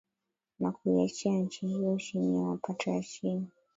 [0.59, 3.47] na kuiacha nchi hiyo chini ya mapato ya chini